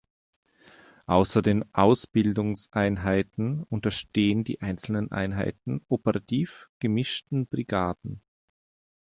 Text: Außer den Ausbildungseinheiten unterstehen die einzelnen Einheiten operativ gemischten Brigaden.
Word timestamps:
Außer 1.05 1.43
den 1.43 1.63
Ausbildungseinheiten 1.75 3.61
unterstehen 3.65 4.43
die 4.43 4.59
einzelnen 4.59 5.11
Einheiten 5.11 5.85
operativ 5.89 6.71
gemischten 6.79 7.45
Brigaden. 7.45 8.23